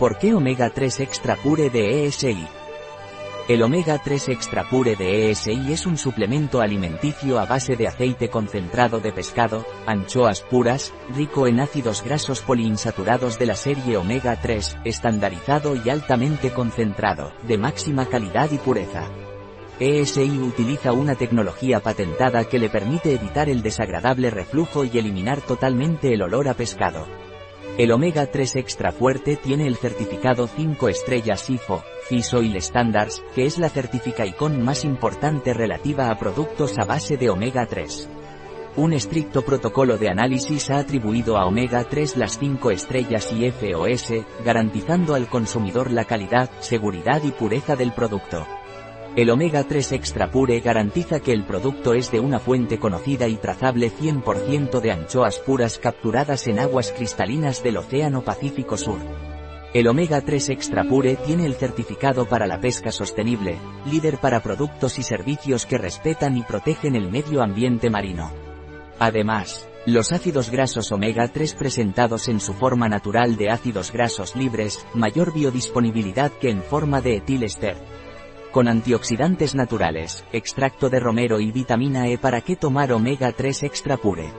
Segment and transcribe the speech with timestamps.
[0.00, 2.46] ¿Por qué omega 3 extra pure de ESI?
[3.48, 8.30] El omega 3 extra pure de ESI es un suplemento alimenticio a base de aceite
[8.30, 14.78] concentrado de pescado, anchoas puras, rico en ácidos grasos poliinsaturados de la serie omega 3,
[14.84, 19.06] estandarizado y altamente concentrado, de máxima calidad y pureza.
[19.80, 26.14] ESI utiliza una tecnología patentada que le permite evitar el desagradable reflujo y eliminar totalmente
[26.14, 27.06] el olor a pescado.
[27.80, 33.58] El omega 3 extra fuerte tiene el certificado 5 estrellas IFO, FISOIL Standards, que es
[33.58, 38.10] la certificación más importante relativa a productos a base de omega 3.
[38.76, 45.14] Un estricto protocolo de análisis ha atribuido a omega 3 las 5 estrellas IFOS, garantizando
[45.14, 48.46] al consumidor la calidad, seguridad y pureza del producto.
[49.16, 53.34] El omega 3 extra pure garantiza que el producto es de una fuente conocida y
[53.34, 59.00] trazable 100% de anchoas puras capturadas en aguas cristalinas del Océano Pacífico Sur.
[59.74, 65.00] El omega 3 extra pure tiene el certificado para la pesca sostenible, líder para productos
[65.00, 68.30] y servicios que respetan y protegen el medio ambiente marino.
[69.00, 74.86] Además, los ácidos grasos omega 3 presentados en su forma natural de ácidos grasos libres,
[74.94, 77.76] mayor biodisponibilidad que en forma de etilester,
[78.50, 83.96] con antioxidantes naturales, extracto de romero y vitamina E para qué tomar omega 3 extra
[83.96, 84.32] pure.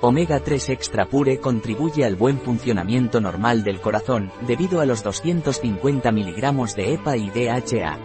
[0.00, 6.10] Omega 3 extra pure contribuye al buen funcionamiento normal del corazón, debido a los 250
[6.10, 7.98] miligramos de EPA y DHA.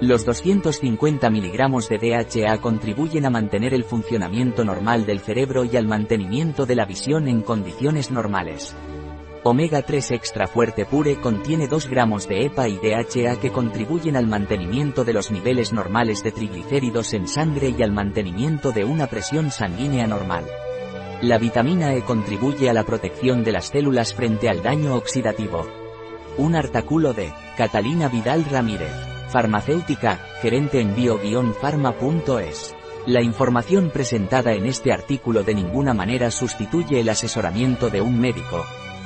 [0.00, 5.86] Los 250 miligramos de DHA contribuyen a mantener el funcionamiento normal del cerebro y al
[5.86, 8.76] mantenimiento de la visión en condiciones normales.
[9.46, 14.26] Omega 3 extra fuerte pure contiene 2 gramos de EPA y DHA que contribuyen al
[14.26, 19.50] mantenimiento de los niveles normales de triglicéridos en sangre y al mantenimiento de una presión
[19.50, 20.46] sanguínea normal.
[21.20, 25.66] La vitamina E contribuye a la protección de las células frente al daño oxidativo.
[26.38, 28.94] Un artículo de Catalina Vidal Ramírez,
[29.28, 32.74] farmacéutica, gerente en bio-pharma.es.
[33.06, 38.64] La información presentada en este artículo de ninguna manera sustituye el asesoramiento de un médico,